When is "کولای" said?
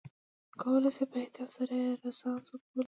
0.61-0.91